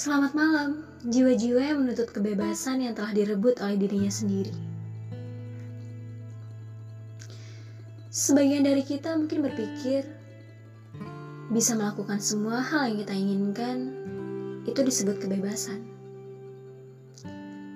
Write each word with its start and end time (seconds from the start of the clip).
Selamat 0.00 0.32
malam, 0.32 0.80
jiwa-jiwa 1.04 1.60
yang 1.60 1.84
menuntut 1.84 2.08
kebebasan 2.08 2.80
yang 2.80 2.96
telah 2.96 3.12
direbut 3.12 3.60
oleh 3.60 3.76
dirinya 3.76 4.08
sendiri. 4.08 4.48
Sebagian 8.08 8.64
dari 8.64 8.80
kita 8.80 9.12
mungkin 9.20 9.44
berpikir 9.44 10.08
bisa 11.52 11.76
melakukan 11.76 12.16
semua 12.16 12.64
hal 12.64 12.88
yang 12.88 13.04
kita 13.04 13.12
inginkan 13.12 13.76
itu 14.64 14.80
disebut 14.80 15.20
kebebasan. 15.20 15.84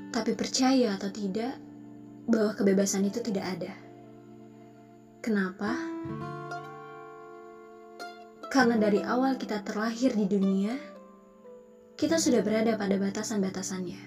Tapi 0.09 0.33
percaya 0.33 0.97
atau 0.97 1.13
tidak 1.13 1.61
bahwa 2.25 2.57
kebebasan 2.57 3.05
itu 3.05 3.21
tidak 3.21 3.53
ada. 3.53 3.77
Kenapa? 5.21 5.77
Karena 8.49 8.81
dari 8.81 9.05
awal 9.05 9.37
kita 9.37 9.61
terlahir 9.61 10.17
di 10.17 10.25
dunia, 10.25 10.94
kita 11.95 12.19
sudah 12.19 12.43
berada 12.43 12.75
pada 12.75 12.99
batasan-batasannya. 12.99 14.01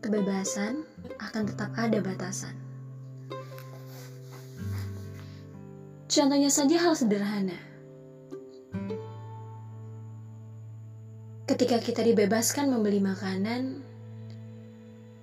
Kebebasan 0.00 0.84
akan 1.20 1.42
tetap 1.44 1.70
ada 1.76 2.00
batasan. 2.00 2.56
Contohnya 6.10 6.50
saja 6.50 6.76
hal 6.80 6.96
sederhana. 6.96 7.56
Ketika 11.46 11.78
kita 11.78 12.02
dibebaskan 12.02 12.72
membeli 12.72 12.98
makanan, 12.98 13.84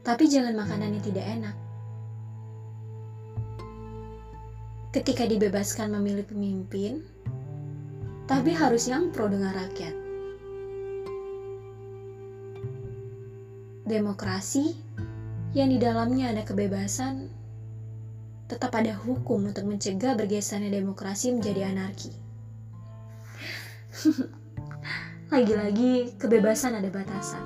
tapi 0.06 0.30
jangan 0.32 0.56
makanan 0.56 0.96
yang 0.96 1.04
tidak 1.04 1.26
enak. 1.28 1.56
ketika 4.98 5.30
dibebaskan 5.30 5.94
memilih 5.94 6.26
pemimpin, 6.26 7.06
tapi 8.26 8.50
harus 8.50 8.90
yang 8.90 9.14
pro 9.14 9.30
dengan 9.30 9.54
rakyat. 9.54 10.07
Demokrasi 13.88 14.76
yang 15.56 15.72
di 15.72 15.80
dalamnya 15.80 16.36
ada 16.36 16.44
kebebasan, 16.44 17.32
tetap 18.52 18.76
ada 18.76 18.92
hukum 18.92 19.48
untuk 19.48 19.64
mencegah 19.64 20.12
bergesernya 20.12 20.68
demokrasi 20.68 21.32
menjadi 21.32 21.72
anarki. 21.72 22.12
Lagi-lagi 25.32 26.20
kebebasan 26.20 26.76
ada 26.76 26.92
batasan. 26.92 27.40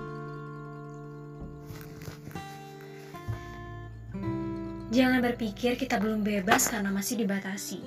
Jangan 4.90 5.22
berpikir 5.22 5.78
kita 5.78 6.02
belum 6.02 6.26
bebas 6.26 6.74
karena 6.74 6.90
masih 6.90 7.22
dibatasi. 7.22 7.86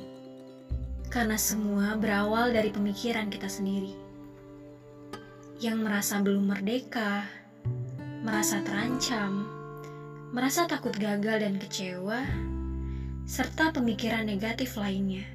Karena 1.10 1.34
semua 1.34 1.98
berawal 1.98 2.54
dari 2.54 2.70
pemikiran 2.70 3.26
kita 3.34 3.50
sendiri. 3.50 3.98
Yang 5.58 5.76
merasa 5.82 6.22
belum 6.22 6.54
merdeka, 6.54 7.43
merasa 8.24 8.64
terancam, 8.64 9.44
merasa 10.32 10.64
takut 10.64 10.96
gagal 10.96 11.44
dan 11.44 11.60
kecewa, 11.60 12.24
serta 13.28 13.68
pemikiran 13.76 14.24
negatif 14.24 14.80
lainnya. 14.80 15.28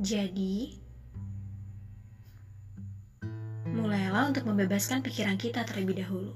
Jadi, 0.00 0.72
mulailah 3.68 4.32
untuk 4.32 4.48
membebaskan 4.48 5.04
pikiran 5.04 5.36
kita 5.36 5.68
terlebih 5.68 6.00
dahulu 6.00 6.32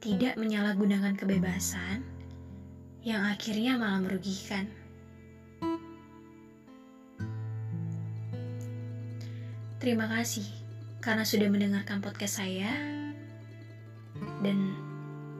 tidak 0.00 0.40
menyalahgunakan 0.40 1.12
kebebasan 1.12 2.00
yang 3.04 3.20
akhirnya 3.20 3.76
malah 3.76 4.00
merugikan. 4.00 4.64
Terima 9.76 10.08
kasih 10.08 10.67
karena 10.98 11.22
sudah 11.22 11.48
mendengarkan 11.50 12.02
podcast 12.02 12.42
saya, 12.42 12.72
dan 14.42 14.58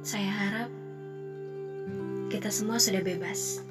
saya 0.06 0.30
harap 0.30 0.70
kita 2.30 2.50
semua 2.52 2.78
sudah 2.78 3.02
bebas. 3.02 3.62